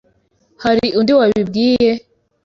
Hari 0.63 0.87
undi 0.99 1.11
wabibwiye? 1.19 1.91